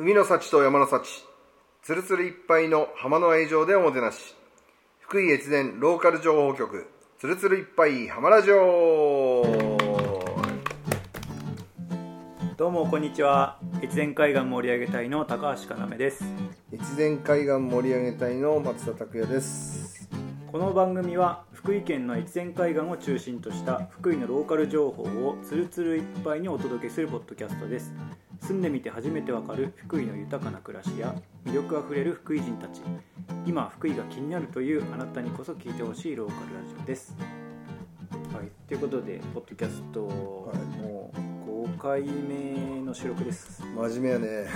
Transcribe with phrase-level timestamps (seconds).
[0.00, 1.26] 海の幸と山の幸
[1.82, 4.36] つるつるいっぱいの浜の愛情でおもてなし。
[5.00, 6.86] 福井越前ローカル情報局
[7.18, 9.42] つるつるいっぱい浜ラジオ。
[12.56, 13.58] どうもこんにちは。
[13.82, 16.24] 越前海岸盛り上げ隊の高橋かなめです。
[16.72, 20.08] 越前海岸盛り上げ隊の松田拓也です。
[20.52, 27.92] この番組は福井県の越前海岸を中心とした福井のローカル情報をつるつるいっぱいにお届けするポッドキャストです
[28.40, 32.82] 住んでみて初めてわかる福井の豊かな暮らしや魅力あふれる福井人たち。
[33.46, 37.16] 今福井が気になるというあなたにこそ聞いてほしいローカルラジオです。
[38.32, 40.04] はいということでポッドキャスト、い
[40.80, 43.62] もう5回目の収録です。
[43.62, 44.46] 真面目やね。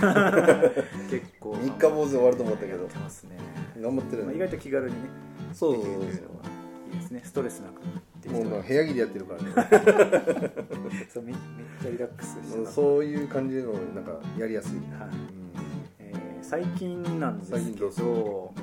[1.09, 1.57] 結構。
[1.61, 2.83] 三日坊主終わると思ったけど。
[2.83, 3.37] やってますね。
[3.79, 5.09] 頑張ってるまあ、意ね外と気軽にね
[5.53, 6.45] そうそうできるというそのは
[6.93, 7.21] いいですね。
[7.23, 7.81] ストレスなく
[8.23, 9.49] できうもうてまあ部屋着でやってるからね。
[11.13, 11.41] そうめめっ
[11.81, 15.09] ちゃリラックスしてそういう感じのなんかやりやすい、はい。
[15.09, 15.53] うん。
[15.99, 18.53] えー最近なんですけど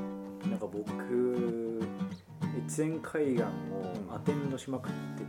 [0.49, 1.81] なんか僕
[2.67, 3.47] 越前海岸を
[4.15, 5.25] アテンドしまくって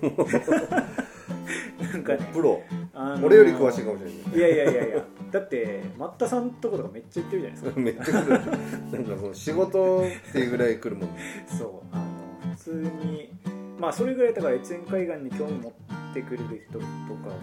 [0.00, 0.12] て、
[1.92, 2.62] なんかねプロ。
[2.94, 4.38] あのー俺より詳しいかもしれない。
[4.38, 5.04] いやいやいやいや。
[5.30, 7.80] だって松田さんとことかめっちゃ行ってるじゃないですか。
[7.80, 8.28] めっちゃ来る。
[8.30, 11.08] なんかその仕事っていうぐらい来るもん
[11.46, 12.70] そうあの普通
[13.04, 13.11] に
[13.82, 16.84] まあそれぐらいだから越前海岸に興味持ってくれる人と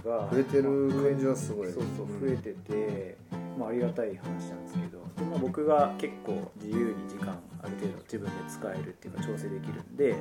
[0.05, 1.67] かが増えてる感じはすごい。
[1.67, 3.17] そうそう増えてて、
[3.59, 10.15] まあ、ありがたい話なんですけどで、まあ、僕が結構自由に時間ある程度自分で使えるっていうか調整できるんで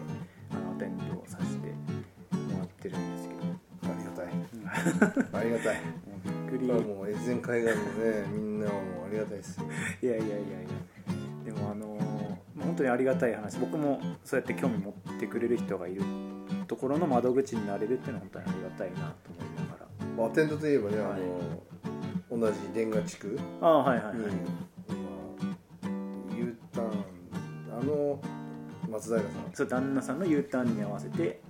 [0.51, 1.69] あのアテンドをさせて
[2.53, 3.39] もらってるんですけど。
[3.87, 4.27] ありがたい。
[5.41, 5.77] ありがたい。
[5.77, 6.67] もうびっくり。
[6.67, 9.67] もう越前海岸のねみんなはもうありがたいですよ。
[10.03, 10.49] いやいやいやいや。
[11.45, 11.98] でもあのまあ
[12.61, 13.59] 本当にありがたい話。
[13.59, 16.03] 僕もそうやって興味持ってくれる人がいる。
[16.67, 20.27] ところの窓口になれるっていうのは本当にありがたいなと思いながら。
[20.27, 21.11] アテンドといえばね、はい。
[21.13, 21.17] あ
[22.31, 23.29] の同じ蓮賀地区。
[23.29, 24.17] にああはいはいはい、
[26.31, 26.89] 今 U ターン
[27.81, 28.21] あの
[28.91, 29.31] 松平さん。
[29.55, 31.41] そう旦那さんの U ターンに合わせて、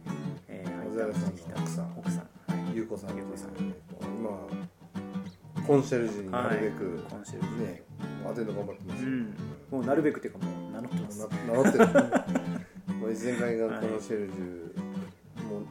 [0.46, 1.98] えー、小平さんの奥さん。
[1.98, 3.16] 奥さん、はい、優子さん。
[3.16, 3.50] 優子さん。
[3.56, 4.30] 今
[5.66, 7.02] コンシェルジュになるべく、はい。
[7.10, 7.82] コンシェルジュね
[8.30, 9.34] アテンド頑張ってますよ、うん。
[9.70, 11.20] もうなるべくっていうかもう名乗ってます。
[11.20, 11.86] な名乗ってる。
[12.98, 14.80] もう越前海岸コンシェルジュ
[15.48, 15.62] もう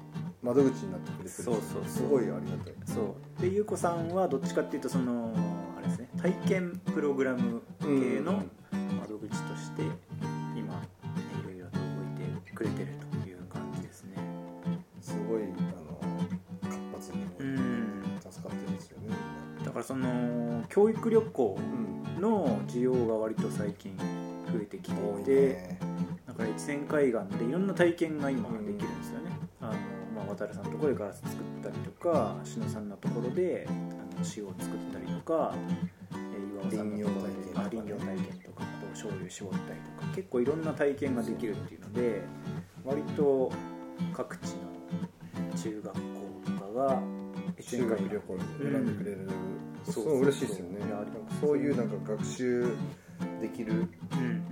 [0.42, 1.30] 窓口になってくれてる。
[1.30, 2.74] そうそうすごいありがたい。
[2.86, 5.34] そうで優子さんはどっちかっていうとその
[5.78, 6.10] あれですね。
[6.22, 8.44] 体験プログラム系の
[9.02, 9.84] 窓口として
[10.56, 11.84] 今いろいろと動
[12.38, 12.88] いてくれてる
[13.24, 14.16] という感じですね。
[15.02, 16.00] すごいあの
[16.62, 17.88] 活発にうん。
[18.32, 19.16] 助かってるんですよね
[19.64, 21.60] だからその教育旅行
[22.20, 25.80] の需要が割と最近増えてきていいて、ね
[26.28, 29.72] だから越前海岸でいろんな体験が今できるんですよね、あの
[30.14, 33.78] まあ、渡さんのところでガラス作ったりとか篠さんのところであの
[34.36, 35.98] 塩を作ったりとか、えー
[36.58, 42.22] 岩尾さんのところであ林業林業体験とかあと醤油絞ったりとか結構いろんな体験ができるっていうので
[42.84, 43.52] 割と
[44.14, 46.02] 各地の中学校
[46.46, 47.02] とかが
[47.68, 48.42] 越修前海岸学旅行に
[48.72, 49.30] 選んでくれる、
[49.88, 49.94] うん。
[49.94, 50.80] そう嬉しいですよね。
[51.42, 52.66] そういうなんか学習
[53.42, 53.88] できる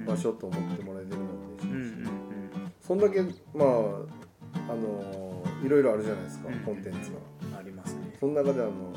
[0.05, 2.09] 場所と思ってもらえてるのも嬉しいし、うんう
[2.81, 3.21] そんだけ
[3.53, 6.59] まああのいろいろあるじゃないですか、うん。
[6.59, 7.57] コンテンツが。
[7.57, 8.15] ありますね。
[8.19, 8.93] その中であの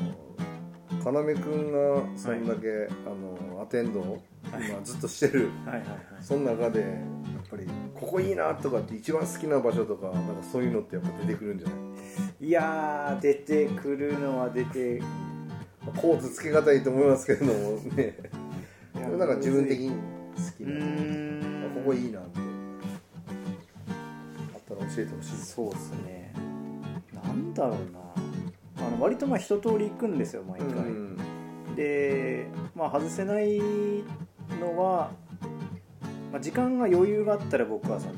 [1.05, 6.91] 要くんがそんだけ、あのアテンドをはい今ずっとしてる、はいはいはいその中でやっ
[7.49, 7.65] ぱり
[7.95, 11.77] ここいいなとかって一番好きな場所とかなんかそういうのってやっぱ出てくるんじゃない
[12.41, 15.01] いやー出てくるのは出て
[15.97, 17.51] コーツつけがたいと思いますけれども
[17.95, 18.15] ね。
[18.93, 19.95] なんか自分的に好
[20.57, 22.39] きうな、ここいいなって。
[24.53, 25.35] あったら教えてほしい。
[25.35, 26.33] そうですね。
[27.13, 28.09] なんだろうな。
[28.85, 31.17] あの割とまあ一通り行くんですよ毎回、うん
[31.75, 33.59] でまあ外せない
[34.59, 35.11] のは、
[36.31, 38.13] まあ、時間が余裕があったら僕はその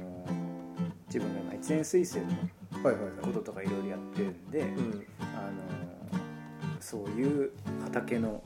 [1.07, 2.37] 自分が今一年推薦の
[2.81, 5.05] こととかいろいろやってるんで、うん。
[5.21, 5.71] あの
[6.79, 7.51] そういう
[7.83, 8.43] 畑の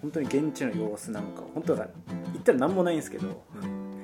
[0.00, 1.88] 本当に現地の様子なんかを本当は
[2.32, 3.44] 言ったら何もないんですけど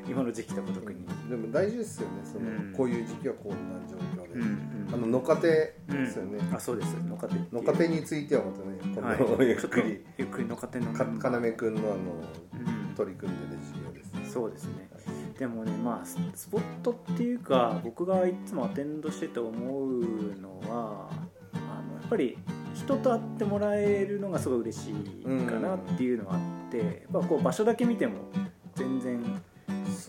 [0.09, 2.73] 今の時期とか特に、でも大事ですよねその、うん。
[2.77, 3.57] こういう時期はこんな
[3.89, 5.35] 状況で、うんあの野家
[5.89, 6.95] 庭ですよね、あそうです。
[6.95, 9.49] 野家庭野家庭についてはまたねはい。
[9.49, 11.97] ゆっくり、ゆっくり野家庭のかかなめくんのあのう
[12.91, 12.95] ん。
[12.97, 14.27] 取り組んでる授業ですね。
[14.29, 14.90] そうですね
[15.41, 21.09] でもねまあススポットっていうか僕がいつもアテンドしてて思うのは
[21.55, 22.37] あのやっぱり
[22.75, 24.95] 人と会ってもらえるのがすごい嬉しい
[25.47, 28.19] かなっていうのがあって、やっぱこう場所だけ見ても
[28.75, 29.23] 全然、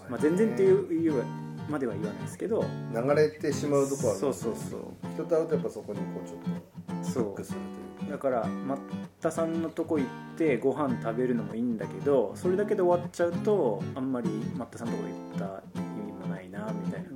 [0.09, 1.23] まあ、全然っていう
[1.69, 4.81] までは言わないですけど流れてしまうとこはあるそうそうそう。
[5.13, 7.80] 人と会うとやっぱそこにこうちょっとそうフックするというか
[8.11, 8.77] だから抹
[9.21, 15.07] 田さんのとこ行ってご飯食べるのもいいんだけどそれだけで終わっちゃうとあんまり抹田さんのとこ
[15.39, 15.90] 行った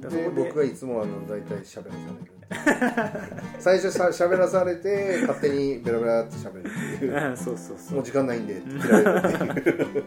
[0.10, 1.92] で僕はいつもあの大体喋らされ
[2.26, 2.36] る。
[3.60, 7.14] 最初さ喋らされて勝手にベラベラって喋るっていう。
[7.30, 7.96] うんそうそうそう。
[7.96, 9.70] もう時間ないんでって切られるって。
[9.70, 10.04] いう、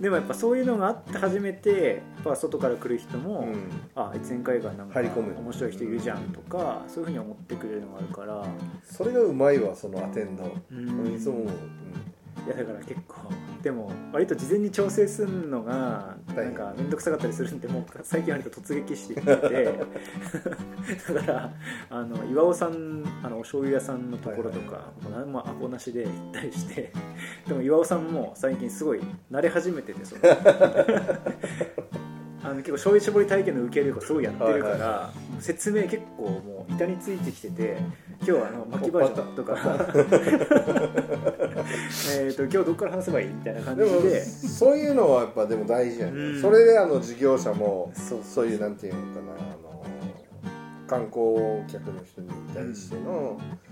[0.00, 3.56] でもやっぱそういうのがあって初めてやっぱ外から来る人も、うん。
[3.94, 5.34] あ越前海岸なんか入り込む。
[5.38, 8.46] 面白い人いるじゃんとかそういうふうに思ってくれるのがあるから。
[8.84, 10.44] それがうまいわそのアテンド。
[10.70, 11.14] うん。
[11.14, 11.48] いつも思う、
[12.46, 13.16] いやだから結構
[13.62, 19.72] でも割と事前に調整するのがなんか面倒くさかったりするんでもう最近割と突撃してきてて。
[21.14, 21.52] だから
[21.90, 26.92] あの岩尾さんあのお醤油屋さんのところとか、何もアポなしで行ったりして。
[27.46, 29.00] でも岩尾さんも最近すごい
[29.30, 30.22] 慣れ始めててその
[32.44, 37.78] あの結構醤油絞り体験の受け入れとかすごいやってるから、はいもう説明結構もう板についてきてて
[38.20, 39.56] 今日はあの巻きバージョンとか。
[42.14, 44.24] えーと今日どこから話せばいいみたいな感じで。
[44.24, 46.40] そういうのはやっぱでも大事やね、うん。
[46.40, 49.84] それであの事業者もそういうなんていうのかなあの
[50.86, 53.71] 観光客の人に対しての、そうい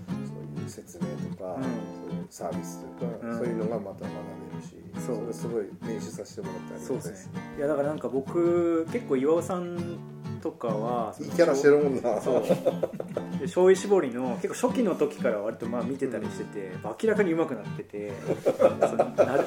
[0.69, 1.05] 説明
[1.35, 1.63] とか、うん。
[1.63, 3.37] そういうサービスとか、うん。
[3.37, 4.11] そういうのがまた学
[4.51, 4.75] べるし
[5.05, 5.27] そう。
[5.27, 7.39] れすごい練習させてもらったりそうですね。
[7.57, 9.97] いやだからなんか僕結構岩尾さん
[10.41, 12.21] とかはいいキャラしてるもんな。
[12.21, 12.43] そう。
[12.43, 18.11] で醤油絞りの結構初期の時から割とまあ見てたりしてて、明らかに上手くなってて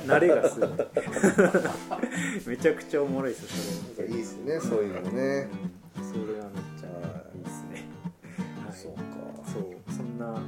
[0.07, 0.71] 慣れがすごい。
[2.47, 4.09] めちゃくちゃおもろいですよそれ。
[4.09, 5.49] いいですねそういうのね、
[5.99, 6.05] うん。
[6.05, 6.89] それはめっちゃ
[7.35, 7.89] いいですね。
[8.65, 8.77] はい。
[8.77, 9.03] そうか。
[9.53, 9.63] そう。
[9.93, 10.43] そんな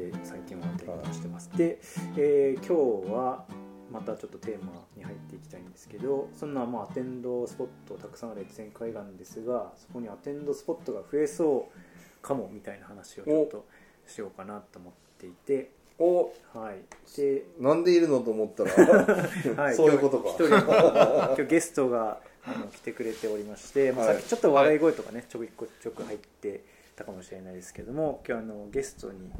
[0.00, 1.78] で最近はテーマしてます、で、
[2.16, 3.44] えー今日は
[3.92, 13.66] またちょっとテーマに入っていきたいんですけどそんなまあアテンドスポットたくさんある越前海岸ですがそこにアテンドスポットが増えそうかもみたいな話をちょっと
[14.06, 15.72] しようかなと思っていて。
[15.98, 16.78] おはい。
[17.18, 19.04] で、なんでいるのと思ったら、
[19.62, 20.30] はい、そういうことか。
[20.38, 26.64] 今日今日ゲストがあの来てくれておりまして、まあ、さはいっきちょっと笑い声とかねちょくちょく入って
[26.96, 29.30] たかもしれないですけども今日あのゲストに、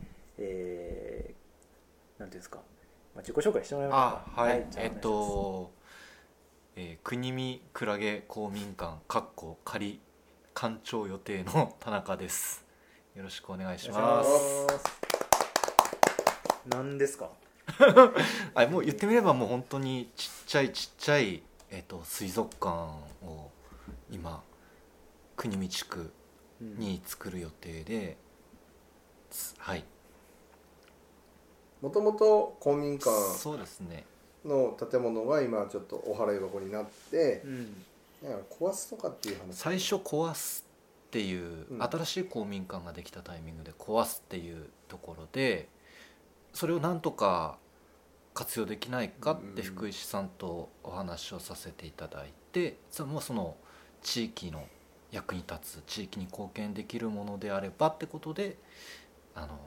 [0.40, 2.58] えー、なんていうんですか、
[3.14, 5.70] まあ、自己紹介してもらいまあはい、じゃあえっと、
[6.76, 10.00] えー、国見クラゲ公民館かっこ仮
[10.54, 12.64] 館長予定の田中です。
[13.14, 14.66] よろしくお願いします。
[16.68, 17.30] 何ですか？
[18.54, 22.68] あもう言ってみればもう本当にちっちゃいちっちゃい、えっと、水族館
[23.22, 23.50] を
[24.10, 24.42] 今
[25.36, 26.12] 国見地区
[26.60, 28.16] に作る予定で、
[29.30, 29.84] つはい
[31.82, 34.04] もともと公民館そうですね。
[34.44, 37.84] の建物が今ちょっとお払い箱になってう、ん。
[38.22, 39.54] だから壊すとかっていう話。
[39.54, 40.64] 最初壊す
[41.08, 41.82] っていう、うん。
[41.82, 45.68] 新しい公民館ができたタイミングで壊すっていうところで
[46.52, 47.58] それをなんとか
[48.32, 49.66] 活用できないかってうん。
[49.66, 53.56] 福井市さんとお話をさせていただいてそのその
[54.02, 54.66] 地域の
[55.10, 58.56] 役に立つ地域に貢献できるものであればってことで
[59.34, 59.58] あの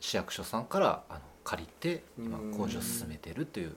[0.00, 2.54] 市役所さんからあの借りて今うん。
[2.54, 3.76] 工事を進めてるという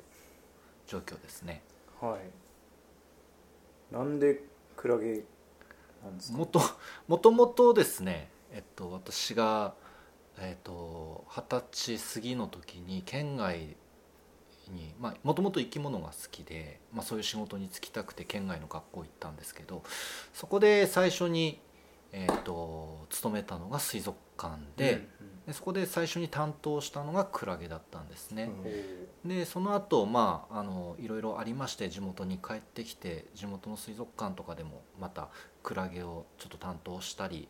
[0.87, 1.61] 状況ですね。
[2.01, 2.17] は
[3.91, 3.93] い。
[3.93, 4.43] なんで
[4.75, 5.23] クラゲ
[6.03, 6.37] なんですか？
[6.37, 6.61] もと
[7.07, 9.73] もともとですね、えっと、私が
[10.39, 13.75] えっと二十歳過ぎの時に県外
[14.69, 19.83] にもともと生き物が好きで、まあ、そういう仕事に就きたくて県外の学校行ったんですけど
[20.33, 21.59] そこで最初に、
[22.13, 25.07] えっと勤めたのが水族館で,、
[25.45, 28.43] でそこで最初に担当したのがクラゲだったんですね。
[28.43, 35.29] うんでその後まああのいろいろありまして地元に帰ってきて地元の水族館とかでもまた
[35.63, 37.47] クラゲをちょっと担当したり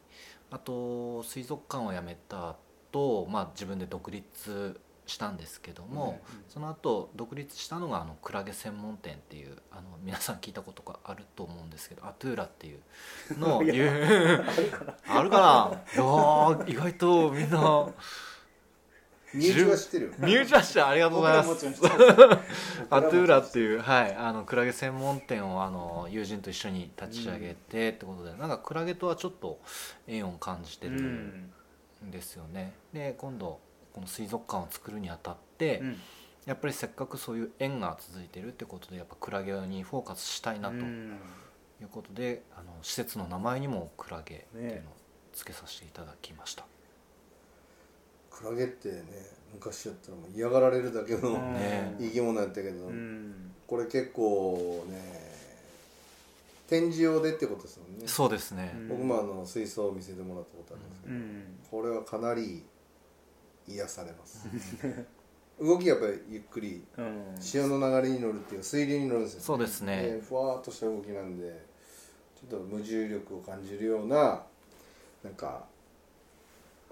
[0.52, 2.56] あと水族館を辞めた
[2.92, 12.80] 後、まあ自分で独立したんですけども、その後独立したのがあのクラゲ専門店っていうあの皆さん聞いたことがあると思うんですけどアトゥーラっていう
[13.38, 17.88] のを あるかなあるかないやー意外とみんな。
[19.34, 20.12] 身内は知ってるよ。
[20.20, 21.66] 身内はしてありがとうございます。
[22.92, 29.60] アトゥーラっていう、はい、あのクラゲ専門店をあの友人と一緒に立ち上げてってことで、なんかクラゲとはちょっと
[30.06, 31.52] 縁を感じてるうん
[32.06, 32.74] んですよね。
[32.94, 33.60] で今度
[33.94, 35.98] この水族館を作るにあたって、うん。
[36.46, 40.76] やっぱりせっかくそういう縁が続いてるってことでやっぱクラゲにフォーカスしたいなと。
[41.82, 44.94] いうことで、あの施設の名前にもクラゲっていうのを
[45.34, 46.66] 付けさせていただきました。
[48.30, 49.04] クラゲってね
[49.54, 51.54] 昔やったらもう嫌がられるだけのうん。
[51.54, 51.96] ね。
[52.00, 53.52] 生き物やったけど、うん。
[53.68, 55.34] これ結構ね
[56.68, 58.08] 展示用でってことですもんね。
[58.08, 58.88] そうですね、うん。
[58.90, 61.44] 僕もあの水槽を見せてもらったことあるんですけど、うん。
[61.70, 62.64] これはかなり
[63.68, 64.48] 癒されます。
[65.62, 67.36] 動きがやっぱりゆっくりうん。
[67.40, 70.02] 潮の流れに乗るっていうか水流に乗るんですよ、そうですね。
[70.02, 71.66] でふわーっとした動きなんで
[72.36, 74.44] ちょっと無重力を感じるような
[75.24, 75.66] なんか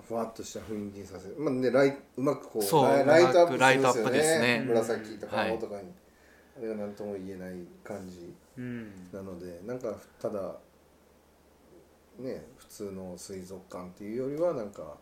[0.08, 4.60] ふわっとした雰囲気にさせる、まあね、ライうまくこうライトアップするんですよね。
[4.60, 4.66] ね。
[4.68, 5.82] 紫とかはい青とかに、
[6.58, 8.92] あれが何とも言えない感じうん。
[9.12, 10.56] なのでなんかただ
[12.20, 14.98] ね普通の水族館っていうよりはなんか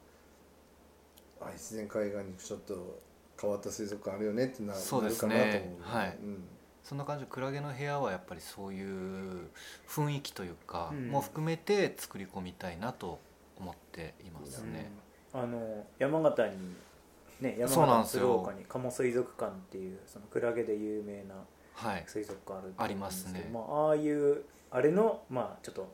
[1.41, 2.99] あ越前海岸にちょっと
[3.39, 5.97] 変わった水族館あるよねってなそうですねなるかなと思う。
[5.97, 6.17] はい。
[6.21, 6.43] うん。
[6.83, 9.49] そんな感じでクラゲの部屋はやっぱりそういう
[9.87, 11.09] 雰囲気というか、うん。
[11.09, 13.19] も含めて作り込みたいなと
[13.57, 14.89] 思っていますね、
[15.33, 16.53] あの山形に
[17.41, 18.21] ね山そうなん形ですよ。
[18.21, 21.35] 鶴岡に鴨水族館っていうそのクラゲで有名な
[21.73, 22.03] はい。
[22.07, 23.49] 水族館あるってありますね。
[23.53, 25.87] まあ、ああいうあれのまあちょっと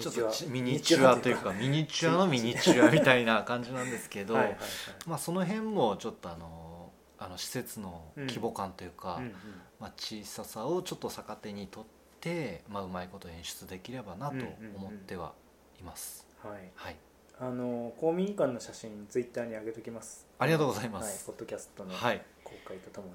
[0.00, 2.18] ちょっとちミニチュアというかミニチュア。
[2.18, 4.60] のミニチュアみたいな感じなんですけど、はいはいはい。
[5.06, 9.32] まあ、その辺もちょっとあのあの施設の規模感というか、うんうん。
[9.80, 11.84] まあ、小ささをちょっと逆手にとっ
[12.20, 14.36] て、まあ、うまいこと演出できればなと
[14.76, 15.32] 思っては
[15.78, 16.52] います、はい。
[16.74, 16.96] はい。
[17.38, 20.26] あの公民館の写真ツイッターに上げときます。
[20.38, 22.22] ありがとうございまはい、すポッドキャストのはい。
[22.42, 23.12] 公開とともに、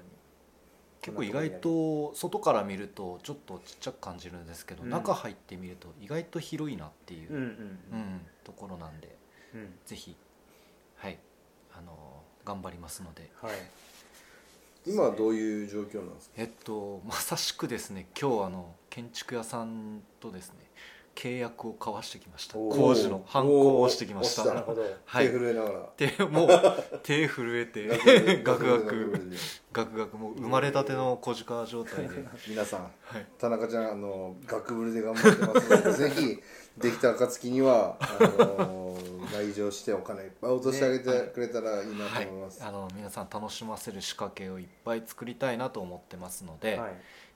[1.02, 4.90] 結構意外と外から見るとちょっとちっちゃく感じるんですけど、うん。
[4.90, 8.20] 中入ってみると意外と広いなっていう、うんうんうん。
[8.44, 9.14] ところなんで
[9.54, 9.60] うん。
[9.60, 10.16] うんぜひ
[10.96, 11.18] はい
[11.76, 13.30] あの頑張りますので。
[13.42, 13.52] はい。
[14.84, 16.34] 今はどういう状況なんですか？
[16.38, 20.56] えっとまさしくですね今日あの建築屋さんとですね
[21.14, 22.54] 契約を交わしてきました。
[22.54, 24.42] 工事のハンコを押してきました。
[25.04, 25.26] はい。
[25.26, 25.78] 手震えながら。
[25.96, 26.48] 手もう
[27.02, 29.36] 手震えてガクガクで
[29.72, 36.42] ガクガクもう生まれたての小鹿状態で、皆さんはい、田中ちゃんあの学部で頑張ってますので ぜひ
[36.78, 38.18] できた暁にはあ
[38.64, 38.96] の
[39.32, 46.92] 来場してお金いっぱい落としてあげてくれたらいいなとはい思います、あの皆さん楽しませる仕掛けをいっぱい作りたいなと思ってますので、はい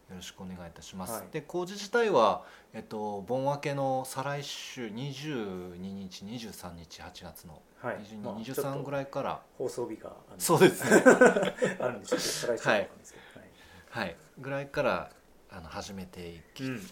[0.09, 1.23] よろしくお願いいたします、はい。
[1.33, 7.97] で工事自体は、えっと、盆明けの再来週22日23日8月のはい。
[7.97, 9.43] 22、まあちょっと23ぐらいから。
[9.59, 11.03] 放送日がそうですね。
[11.81, 14.07] あるんでちょっと再来週なんですけど、はい。
[14.07, 14.17] はい。
[14.39, 15.11] ぐらいから
[15.51, 16.77] あの始めていき、うん。
[16.77, 16.83] いっ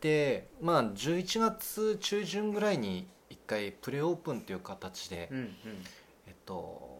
[0.00, 5.56] てまあ11月中旬ぐらいに一回プレオープンという形で、うんうん。
[6.26, 6.94] えっと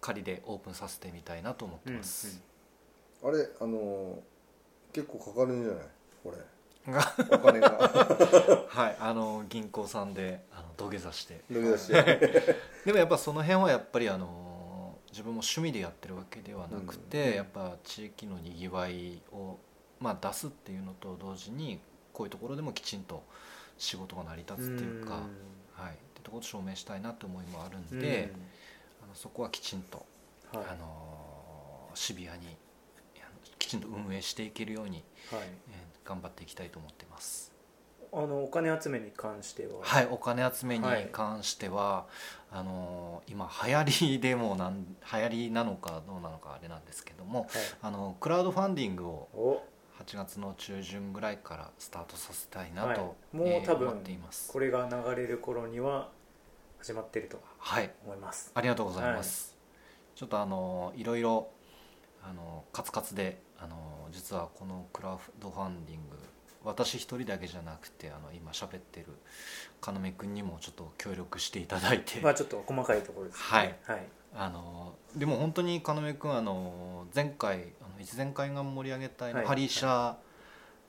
[0.00, 2.40] 仮でオープンさせてみたいなと思ってます、
[3.22, 4.22] あれあの
[4.92, 5.84] 結構かかるんじゃない？
[6.22, 6.30] こ
[6.86, 6.92] れ。
[6.92, 7.14] が。
[7.32, 7.70] お金が。
[8.68, 11.40] はいあの銀行さんであの土下座して。
[11.50, 12.56] 抜け出して。
[12.84, 17.34] でもやっぱその辺はやっぱりあの自分も趣味でやってるわけではなくて、うん。
[17.36, 19.58] やっぱ地域のにぎわいを、
[19.98, 21.80] まあ、出すっていうのと同時に
[22.12, 23.22] こういうところでもきちんと
[23.78, 25.14] 仕事が成り立つっていうか、
[25.72, 28.30] はい、ってところを証明したいなって思いもあるんで、
[29.02, 30.04] あのそこはきちんと、
[30.52, 30.68] うんはい。
[30.70, 32.56] あのシビアに
[33.66, 35.40] きちんと運営していけるように、はい。
[35.68, 37.52] えー頑張っていきたいと思ってます。
[38.12, 39.80] あのお金集めに関しては？
[39.82, 41.08] はい、お金集めにはい。
[41.10, 42.06] 関しては、
[42.52, 47.50] あの今流行りでもなん流行りなのかどうなのかあれなんですけどもはい。
[47.82, 49.62] あのクラウドファンディングをお。
[49.98, 53.36] 8月の中旬ぐらいからスタートさせたいなと、はい。
[53.36, 54.52] もうえー多分思っています。
[54.52, 56.10] これが流れる頃には
[56.78, 57.90] 始まってるとはい。
[58.04, 58.52] 思います。
[58.54, 59.56] ありがとうございます、
[60.14, 61.48] ちょっとあのいろいろ
[62.22, 66.16] あのカツカツであの実はこのクラウドファンディング
[66.64, 69.06] 私一人だけじゃなくてあの今喋ってる
[69.86, 73.78] 要君にもちょっと協力していただいて、まあちょっと細かいところですね。
[73.84, 74.02] はい。
[74.34, 79.46] あのでも本当に要君あの前回あの一前海岸盛り上げ隊のはい。
[79.46, 80.16] ハリーシャ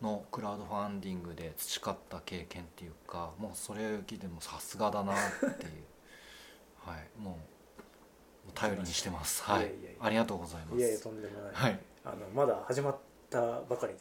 [0.02, 5.16] のクラウドファンディングで培った経験っていうかもうそれ聞いてもさすがだなっ
[5.60, 5.84] ていう。
[6.84, 7.22] はい。
[7.22, 7.38] も
[8.48, 9.44] う頼りにしてます。
[9.44, 9.72] はい。
[10.02, 10.80] ありがとうございます。
[10.80, 11.80] いやいやとんでもない、はい
[12.12, 12.98] あのまだ始まっ
[13.30, 14.00] たばかりで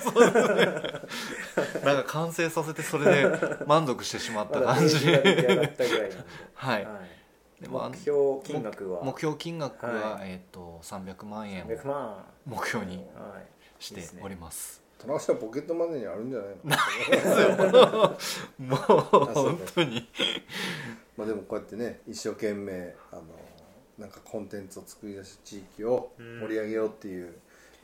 [0.00, 0.12] す。
[1.84, 5.00] なんか完成させてそれで満足してしまった感じ。
[5.00, 6.16] ページが出来上がったぐらいなんで、
[6.54, 16.48] はいはい、でもあの目標金額は目標金額は、はえっ、と300万円を300万目標にはいしております田中さんポケットマネーにあるんじゃない
[17.68, 18.16] の
[18.58, 20.08] もうそう本当に
[21.16, 23.22] まあでもこうやってね一生懸命あの
[23.98, 27.34] なんかコンテンツを作り出し地域を盛り上げようっていう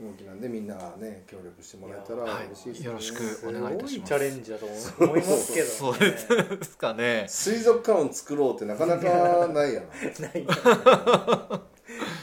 [0.01, 2.47] 動きなんでみんながね協力してもらえたらはい。
[2.47, 3.95] 嬉しいですね、よろしくお願いいたします。
[3.95, 7.25] すごいチャレンジだと思いますけど、ね、そうですかね。
[7.29, 10.29] 水族館を作ろうってなかなかないやな。
[10.29, 10.47] ない。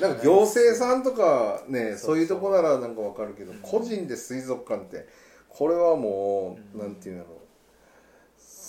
[0.02, 5.08] なんか行政さんとかねそうそういうとこならなんかわかるけど、個人で水族館って
[5.50, 6.82] これはもう、うん。
[6.82, 7.39] なんていうんだろう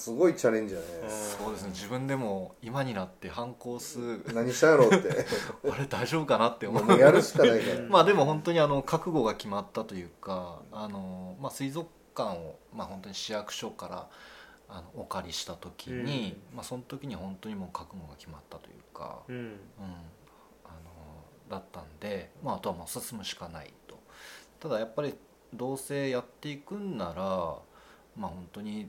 [0.01, 0.87] すごいチャレンジだね。
[1.09, 1.71] そうですね。
[1.73, 5.27] 自分でも今になって反抗数何したんやろうって。
[5.71, 6.85] あれ大丈夫かなって思う。
[6.85, 7.83] もうやるしかないから。
[7.87, 14.09] まあでも本当にあの覚悟が決まったというかあの、まあ、水族館を、まあ、本当に市役所から
[14.71, 19.37] あのお借りした時に、まあ、その時に本当にもう覚悟が決まったというか、うん。
[19.37, 19.59] うん、
[20.65, 23.99] あのだったんで、まあ、あとはもう進むしかないと。
[24.61, 25.15] ただやっぱり
[25.53, 27.59] どうせやっていくんなら
[28.17, 28.89] まあ本当に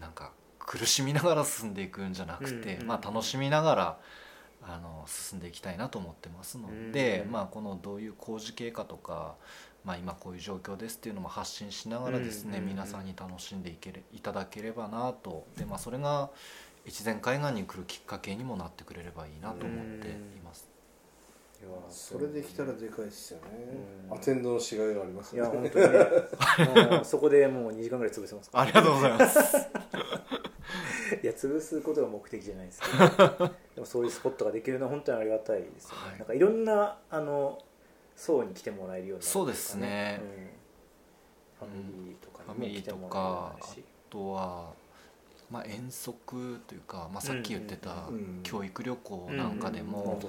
[0.00, 0.32] なんか
[0.66, 3.98] 苦しみながら進んでいくんじゃなくて、うんまあ、楽しみながら
[4.62, 9.34] あの進んでいきたいなと思ってますので、うんまあ、このどういう工事経過とか、
[9.84, 15.46] まあ、今こういう状況ですっていうのも発信しながらですね、うん皆さんに楽しんでいけれいただければなと。
[15.58, 16.30] で、まあ、それが
[16.86, 20.12] 越前海岸に来るきっかけにもなってくれればいいなと思ってい
[20.44, 20.68] ます。
[21.60, 23.44] いやそれできたらでかいっすよね。
[24.10, 24.16] うん。
[24.16, 25.60] アテンドのしがいがありますよね。
[25.60, 26.90] いや本当に。
[26.98, 29.46] ねそこでもう2時間ぐらい潰せますありがとうございます。
[31.22, 33.50] いや潰すことが目的じゃないですけど。
[33.74, 36.18] でもそういうスポットができるのは本当にありがたいですよね、はい。
[36.18, 37.58] なんかいろんなあの
[38.14, 40.20] 層に来てもらえるようになるそうですね。
[40.22, 40.62] うん。
[41.58, 44.72] ファミリーとかファミリーとにも来てもらかあとは、
[45.50, 50.20] まあ、遠足というか、まあ、さっき言ってたうんうん教育旅行なんかでうんも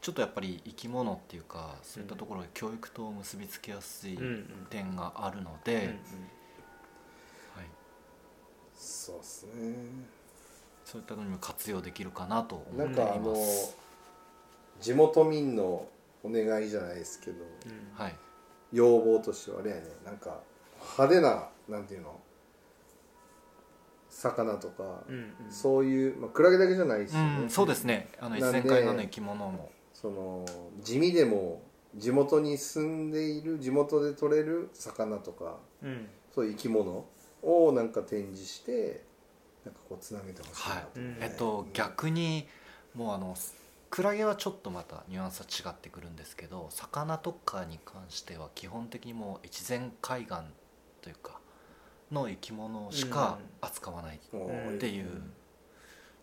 [0.00, 4.18] ちょっとやっぱり生き物っていうかそういったところで教育と結びつけやすい
[4.70, 5.98] 点があるのうんで、はい、
[8.76, 9.74] そうっすね。
[10.84, 13.76] そういったのにも活用できるかなと思なんっていかあのます。
[14.80, 15.88] 地元民の
[16.22, 18.02] お願いじゃないですけどうん。
[18.02, 18.14] はい、
[18.72, 20.40] 要望としてはあれやねなんか
[20.98, 22.20] 派手ななんていうの
[24.08, 25.34] 魚とか、うんうん。
[25.50, 28.08] そういう、まあ、クラゲだけじゃないですよね、うん、そうですね。
[28.20, 29.70] あの一なんで線海岸の生き物も。
[29.92, 30.44] その
[30.82, 31.62] 地味でも
[31.96, 36.08] 地元に住んでいる地元で取れる魚とかうん。
[36.34, 37.04] そういう生き物
[37.42, 39.02] をなんか展示して
[39.64, 42.46] なんかこうつなげてほしいなはいと思って、えっと逆に
[42.94, 43.36] もうあの
[43.90, 50.36] クラゲはちょっとまたニュアンスは違ってくるんですけど魚とかに関しては基本的にもう越前海岸
[51.02, 51.38] というか
[52.10, 55.22] の生き物しか扱わないっていう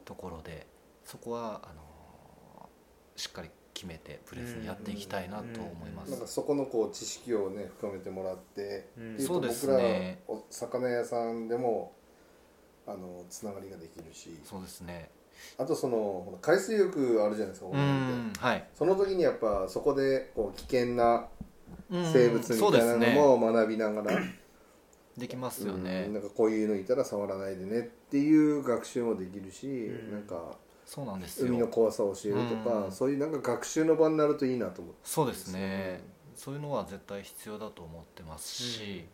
[0.05, 0.67] ところで
[1.05, 2.69] そこはあの
[3.15, 3.49] しっかり
[3.83, 6.11] 決めてプレスにやっていきたいなと思います。
[6.11, 9.19] なんかそこのこう知識をね深めてもらって、うん。
[9.19, 11.91] そうです僕らねお魚屋さんでも
[12.87, 14.39] あのつながりができるし。
[14.45, 15.09] そうですね。
[15.57, 17.67] あとその海水浴あるじゃないですか
[18.47, 18.67] はい。
[18.73, 21.27] その時にやっぱそこでこう危険な
[21.91, 24.17] うん生物みたいなのも学びながら、
[25.17, 30.11] できますようねんなんかこういうのいたら触らないでねっていう学習もできるし、ん。
[30.11, 31.47] なんかそうなんですよ。
[31.47, 32.91] 海の怖さを教えるとか、うん。
[32.91, 34.99] そういうなんか学習の場になるといいなと思って。
[35.03, 36.01] そうですね。
[36.35, 39.05] そういうのは絶対必要だと思ってますし、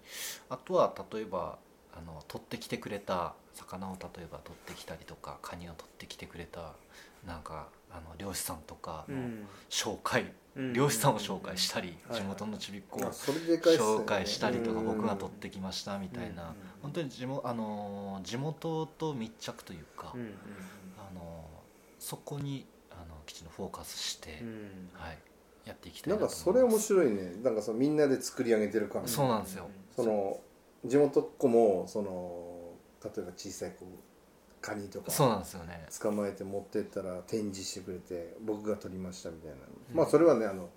[0.49, 1.57] あとは例えば
[1.93, 6.73] あの取ってきてくれた魚を例えば取ってきたりとかカニを取ってきてくれた
[7.27, 9.47] なんかあの漁師さんとかのうん。
[9.69, 10.73] 紹介、うん。
[10.73, 12.15] 漁師さんを紹介したり、うん。
[12.15, 14.85] 地元のちびっこを紹介したりとか、うん。
[14.85, 16.55] 僕が取ってきましたみたいな、うん。
[16.81, 20.13] 本当に地元あの地元と密着というか、
[21.99, 24.89] そこにあのきちんとフォーカスして、うん。
[24.93, 25.17] はい、
[25.65, 27.33] やっていきたいなんかそれ面白いね。
[27.43, 29.05] なんかそのみんなで作り上げてる感。
[29.05, 29.69] じそうなんですよ。
[29.95, 30.39] その
[30.85, 32.71] 地元っ子もその
[33.03, 33.85] 例えば小さい子
[34.61, 35.85] カニとかそうなんですよね。
[36.01, 39.57] 捕まえて持ってったら展示してくれて僕が撮りましたみたいな、
[39.91, 39.95] うん。
[39.95, 40.69] まあそれはねあの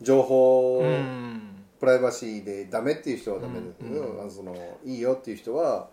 [0.00, 1.64] 情報、うん。
[1.78, 5.90] プライバシーでダメっていう人はダメだけど、うんそのいいよっていう人は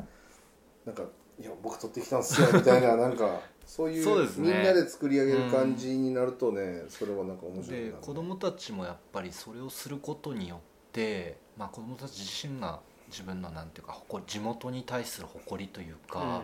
[0.85, 1.03] なんか
[1.37, 4.51] 「いや僕撮ってきたんすよ」みたいななんかそういうそうですね。
[4.51, 7.85] みんなで作り上げる感じになるとね、それはなんか面白いな。
[7.85, 10.59] で子どもたちもやっぱりそれをすることによっ
[10.91, 16.41] て、まあ、子どもたち自身が自分のなんていうか誇り地元に対する誇りというか、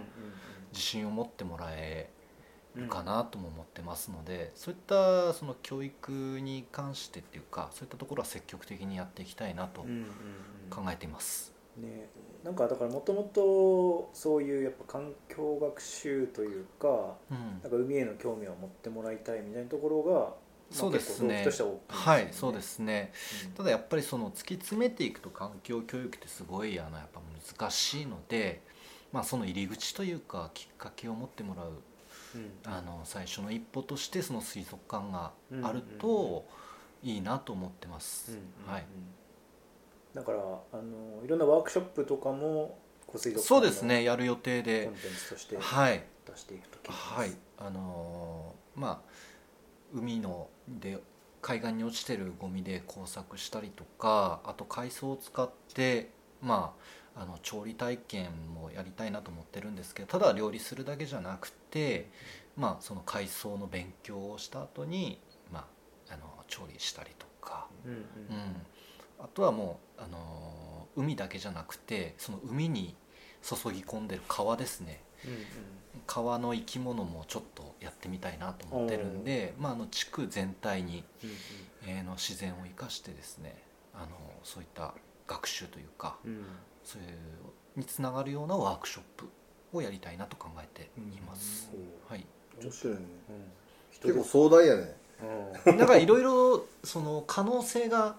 [0.71, 2.09] 自信を持ってもらえ
[2.77, 10.05] うんうんるかなとも思ってますので、そういったその教育に関してっていうかそういったところは積極的にやっていきたいなとうんうんうん。
[10.69, 11.56] 考えています。
[11.77, 12.09] ね、
[12.43, 17.61] なんかだからもともとそういうやっぱ環境学習というかうん。
[17.61, 20.33] なんか海への興味を持ってもらいたいみたいなところが、まあ
[20.71, 21.45] そうですね。
[21.49, 21.73] すよね。
[21.87, 23.13] はいそうですね。
[23.47, 23.51] うん。
[23.51, 27.21] ただやっぱりその突き詰めていくと環境教育ってすごいあのやっぱ
[27.59, 28.61] 難しいので、
[29.11, 31.71] まあ、その入り口というかきっかけを持ってもらう
[32.35, 32.51] うん。
[32.65, 35.31] あの最初の一歩としてその水族館が
[35.63, 36.45] あると
[37.03, 38.31] いいなと思ってます。
[38.31, 38.73] うんうんうん。
[38.73, 38.85] はい
[40.17, 40.41] だからあ
[40.77, 44.85] のいろんなワークショップとかも湖水族そうですねやる予定で。
[44.85, 46.03] コンテンツとしてはい。
[46.25, 47.13] 出していくと聞いてます。
[47.13, 47.31] はい。
[47.59, 48.99] あのーまあ
[49.93, 50.99] 海ので
[51.41, 56.09] 海岸に落ちてるゴミで工作したりとかあと海藻を使って
[56.41, 56.73] ま
[57.15, 62.09] ああの調理体験もやりたいなと思ってるんですけどただ料理するだけじゃなくて、
[62.55, 65.19] まあ、その海藻の勉強をした後に
[65.51, 65.65] ま
[66.09, 67.97] あ、あの調理したりとか、うんうん。
[67.97, 68.05] うん、
[69.19, 72.95] あとはもう、あの海だけじゃなくてその海に
[73.41, 75.01] 注ぎ込んでる川ですね。
[75.25, 75.39] うんうん。
[76.05, 81.29] 川の生き物もちょっとやってみたいなと思ってるんで、まあ、あの地区全体に、うん
[81.89, 83.55] えーの自然を生かしてですね
[83.93, 84.07] あの
[84.43, 84.93] そういった
[85.27, 86.31] 学習というかうん。
[86.31, 86.45] うん
[86.83, 87.09] そういう
[87.75, 89.25] につながるようなワークショップ
[89.73, 91.69] をやりたいなと考えています。
[92.07, 92.25] はい、
[92.61, 93.01] 面白いね。
[93.29, 94.11] うん。
[94.13, 94.95] 結構壮大やね。
[95.65, 95.77] うん。
[95.77, 98.15] だからいろいろその可能性が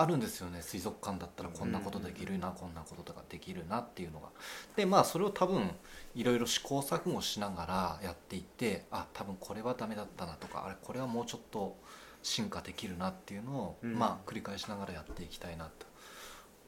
[0.00, 0.62] あるんですよね。
[0.62, 4.28] 水族館だったらこんなことできるな、こんなことができるなっていうのが。
[4.76, 5.70] でまあそれを多分
[6.14, 11.76] いろいろ試行錯誤しながらやっていってあ多分これはダメだったなとかあれこれはもうちょっと
[12.22, 13.98] 進化できるなっていうのを、うん。
[13.98, 15.86] まあ繰り返しながらやっていきたいなと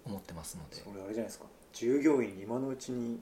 [0.04, 0.76] 思ってますので。
[0.76, 1.46] それあれじゃないですか。
[1.72, 3.20] 従業員今のうちに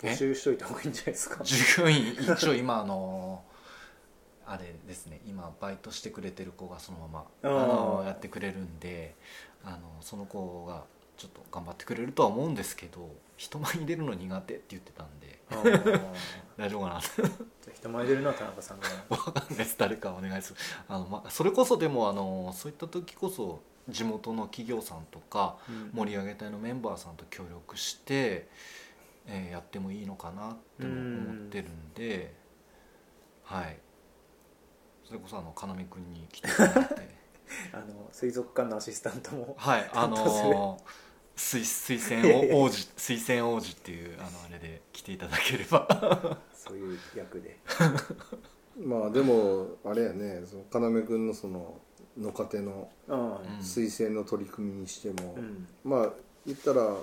[0.00, 1.42] 募集しといた方がいいんじゃないですか。
[1.44, 3.42] 従業員一応今あの
[4.46, 5.20] あれですね。
[5.26, 9.14] 今バイトしてくれてる子がそのままあのやってくれるんで
[9.64, 10.84] あのその子が
[11.16, 15.38] ちょっと頑張ってくれるとは思うんですけど人前に出るの苦手って言ってたんで
[16.56, 17.00] 大丈夫かなあ
[17.74, 19.76] 人前出るのは田中さんが わかんないです。
[19.78, 20.58] 誰かお願いする。
[20.88, 25.58] あの、まあ、それこそでもあのそういった時こそ地元の企業さんとか
[25.92, 28.48] 盛り上げ隊のメンバーさんと協力して、
[29.26, 32.34] えーやってもいいのかなっても思ってるんで、
[33.44, 33.78] はい。
[35.04, 37.16] それこそあの要くんに来てもらって
[37.72, 40.78] あの水族館のアシスタントもはいあの
[41.36, 46.38] 推推薦王子推薦王子っていうあのあれで来ていただければ。
[46.52, 47.58] そういう役で。
[48.84, 51.80] まあでもあれやねその要君のその
[52.18, 53.30] 野家庭のうん。
[53.30, 55.66] うん推薦の取り組みにしても、うん。
[55.84, 56.12] まあ
[56.44, 56.96] 言ったら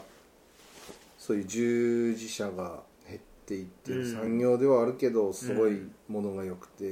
[1.17, 6.83] そういう従事者が減っていってる産業ではあるけど、すごいものが良くて、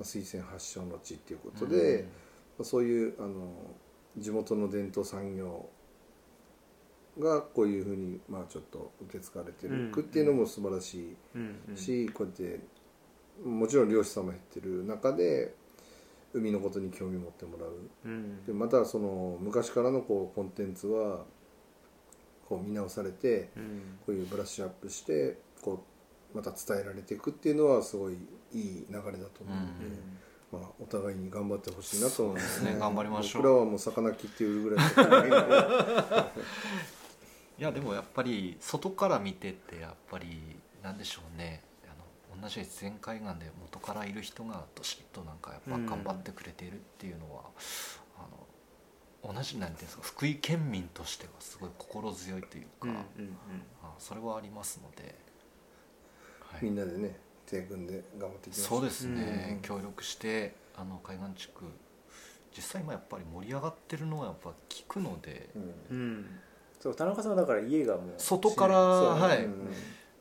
[0.00, 2.25] 推薦発祥の地っていうことで、まあ
[2.64, 3.52] そういうあの
[4.18, 5.68] 地元の伝統産業
[7.18, 12.60] がこういうふうにまあちょっと受け継がれてるうんっていうのも素晴らしいうんうんし、こうやって
[13.44, 15.54] もちろん漁師さんも減ってる中で
[16.32, 17.72] 海のことに興味持ってもらう。
[18.04, 18.44] うん。
[18.44, 21.24] でまたその昔からのこうコンテンツは
[22.48, 23.98] こう見直されてうん。
[24.04, 25.84] こういうブラッシュアップしてこ
[26.34, 28.14] うまた伝えられていくっていうのはすごい
[28.52, 29.96] いい流れだと思うので、
[30.56, 33.42] まあ、お互いに頑張ってほしいなと思いますそうですね頑張りましょう。
[33.42, 34.86] 僕らはもう魚切って売るぐらい
[37.58, 41.62] いやでもやっぱり外から見ててやっぱりなんでしょうね。
[41.86, 47.44] あの同じ越前海岸で元からいる人がどしっとなんかやっぱ頑張ってくれているっていうのは、
[48.18, 52.98] あの同じなんていうんですか福井県民としてはすごい心強いというか、うんうん。
[53.82, 55.14] あそれはありますので、
[56.40, 56.64] はい。
[56.64, 59.62] みんなでね手組んで頑張っていきまそうですね、うん。
[59.62, 61.64] 協力してあの海岸地区
[62.56, 65.48] 実際今やっぱり盛り上がってるのはやっぱ聞くので、
[65.90, 66.26] うん。
[66.80, 69.44] そう田中さんはだから家がもう外からはい。
[69.44, 69.72] うん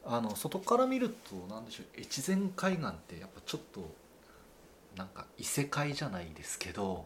[0.07, 3.89] あの外から見るとなんでしょう越前海岸ってやっぱちょっと
[4.95, 7.05] なんか異世界じゃないですけど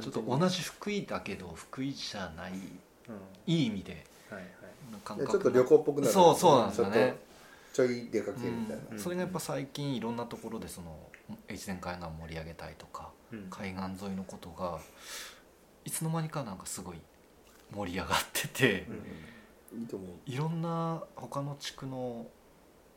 [0.00, 2.60] ちょっと同じ福井だけど福井じゃないうん。
[3.52, 4.46] いい意味ではいは
[5.16, 5.26] い。
[5.26, 6.12] ちょっと旅行っぽくなる。
[6.12, 7.16] そうそうなんですよね
[7.76, 8.98] ちょい出かけみたいな、うん。
[8.98, 10.96] それがやっぱ最近いろんなところでその
[11.50, 13.48] 越前海岸盛り上げたいとかうん。
[13.50, 14.80] 海岸沿いのことが
[15.84, 16.96] いつの間にかなんかすごい
[17.70, 18.86] 盛り上がってて、
[19.74, 19.80] うん。
[19.80, 20.08] いいと思う。
[20.24, 22.26] いろんな他の地区の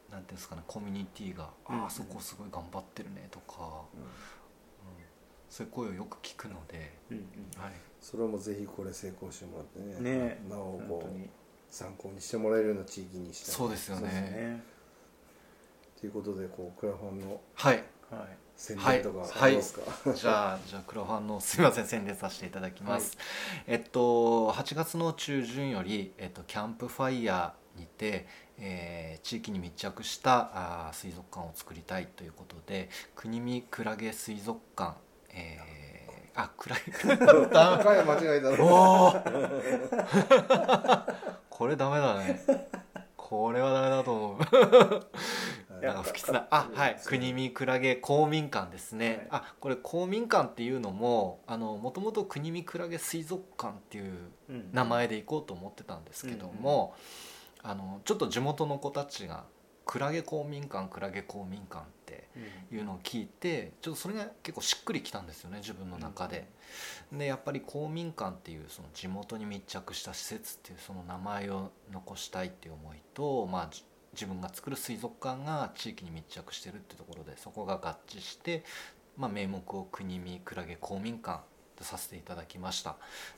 [0.09, 1.83] なんていうんですかねコミュニティが、うん。
[1.83, 4.03] ああそこすごい頑張ってるねとか、うん。
[5.49, 7.61] そういう声をよく聞くので、うんうん。
[7.61, 9.99] はい、それはもうぜひこれ成功してもらってね。
[9.99, 10.41] ね。
[10.47, 11.07] なお本こう。
[11.09, 11.29] 当に
[11.69, 13.55] 参考にしてもらえるような地域にしたい。
[13.55, 14.07] そうですよね。
[14.07, 14.63] ね。
[15.99, 17.75] ということでこうクラファンのはい。
[17.75, 17.83] はい。
[18.55, 19.29] 宣伝とかはい。
[19.41, 19.81] ありますか、
[20.13, 23.17] じゃあじゃあクラファンの すみません宣伝させていただきます、
[23.67, 28.27] えっと8月の中旬より、えっと、キャンプファイヤーにて、
[28.57, 34.97] えー地域に密着したあー水族館を作りたいということで国見クラゲ水族館
[35.31, 35.88] えー、
[36.41, 36.83] あクラゲ
[37.49, 38.65] ダメ高い間違いだろ。
[38.65, 41.15] おー。
[41.49, 42.41] これダメだね。
[43.17, 44.39] これはダメだと思う。
[45.83, 46.47] なんか不吉な。
[46.49, 46.97] あはい。
[47.05, 49.41] 国見クラゲ公民館ですね、はい。
[49.41, 54.69] あこれ公民館っていうのももともと国見クラゲ水族館っていううん。
[54.71, 56.95] 名前で行こうと思ってたんですけども、
[57.61, 59.43] あのちょっと地元の子たちが
[59.89, 62.29] クラゲ公民館クラゲ公民館って
[62.71, 66.47] いうのを聞いてちょっとそれが結構しっくりきたんですよね自分の中で。
[67.11, 73.69] でやっぱり公民館っていうその地元に密着した施設っていうその名前を残したいっていう思いと、まあ、
[74.13, 78.63] 自分が作る水族館が地域に密着してるってところでそこが合致して、
[79.17, 81.39] まあ、名目を国見クラゲ公民館
[81.79, 82.97] とさせていただきました。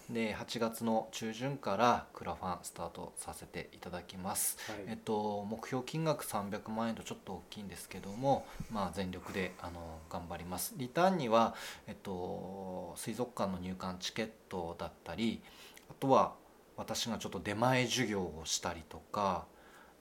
[0.10, 10.73] で8月の中旬からクラファンスタートさせていただきます、はい、えっと、目標金額300万円とちょっと大きいんですけども、まあ、全力であの頑張ります。
[10.77, 11.56] リターンには、
[11.88, 15.41] えっと、水族館の入館チケットだったり
[15.89, 16.34] あとは
[16.77, 19.45] 私がちょっと出前授業をしたりとか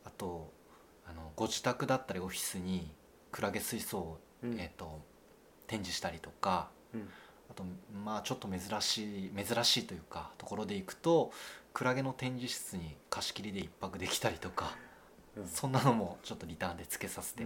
[0.05, 0.51] あと
[1.07, 2.91] あのご自宅だったりオフィスに
[3.33, 5.01] クラゲ水槽を、うん、えーと、
[5.67, 7.09] 展示したりとか、うん、
[7.51, 7.65] あと
[8.05, 11.33] まあちょっと珍しい珍しいというかところで行くと
[11.73, 14.77] クラゲの展示室に貸し切りで1泊できたりとか、
[15.37, 17.45] うん、そんなのもちょっとリターンでつけさせて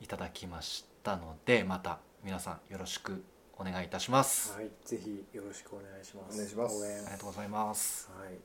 [0.00, 3.22] いただきましたので、うん、また皆さんよろしく
[3.58, 4.54] お願いいたします。
[4.54, 6.34] はい、ぜひよろしくお願いします。
[6.34, 6.84] お願いします。
[6.84, 8.10] ありがとうございます。
[8.16, 8.38] はい。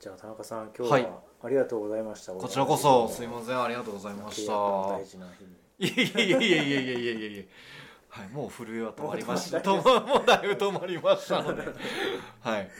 [0.00, 2.32] じゃあ田中さん今日はありがとうございました。
[2.32, 4.52] はい、こちらこそすいませんありがとうございました。
[4.52, 5.44] 大事な日
[5.78, 7.44] いやいやいやいやいやいや。
[8.08, 9.70] はいもう震えは止まりました。
[9.70, 11.62] もうだいぶ止まりましたので。
[11.62, 11.72] はい。
[12.42, 12.70] はい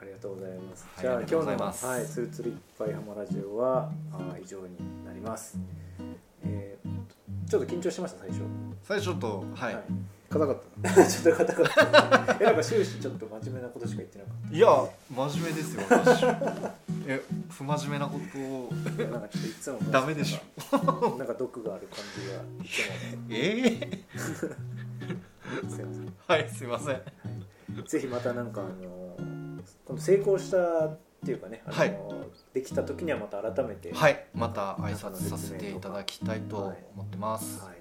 [0.00, 5.58] ありがとうございます、じゃあ今日のはいつるつるいっぱいハマラジオはあ以上になります。
[6.42, 8.42] えー、ちょっと緊張しました最初。
[8.82, 9.78] 最初とはい
[10.30, 10.90] 硬かった。
[11.06, 12.36] ちょっと硬かった。
[12.40, 14.56] えなんか終始ちょっと真面目なことしか言ってなかった。
[14.56, 15.82] いや真面目ですよ。
[15.90, 16.24] 私。
[17.06, 18.72] え不真面目なことを。
[19.10, 23.26] なんかちょっといつもダメでしょなんか毒がある感じがいつも。
[23.28, 26.14] ええー、 すいません。
[26.28, 29.16] はいすいません、はい、ぜひまたなんかあの
[29.84, 31.98] 今度成功したっていうかね、あのはい、
[32.54, 37.78] できた時にはまた改めてはいまた挨拶させていただきたいと思ってます、はい、はい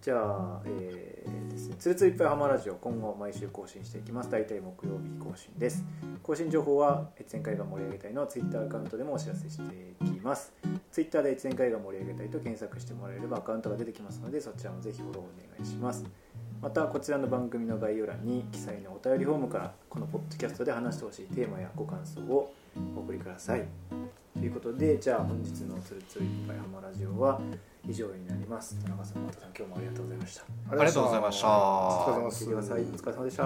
[0.00, 4.30] じゃあ、えー、ですね、つるつるいっぱいハマラジオ、今後毎週更新していきます。
[4.30, 5.84] 大体木曜日更新です。
[6.22, 10.52] 更新情報は、越前海岸盛り上げたいのツイッターアカウントでもお知らせしていきます。
[10.92, 16.04] ツイッターで越前海岸盛り上げたいと検索してもらえればアカウントが出てきますので、そちらもぜひフォローお願いします。
[16.62, 22.52] また、こちらの番組の概要欄に記載のお便りフォームから、このポッドキャストで話してほしいテーマやご感想を
[22.96, 23.66] お送りください。
[24.38, 27.40] ということで、じゃあ本日のつるつるいっぱいハマラジオは、
[27.88, 28.78] 以上になります。
[28.82, 30.42] 田中さん、さん今日もありがとうございました。
[30.70, 31.48] ありがとうございました。
[32.94, 33.42] お疲れ様でした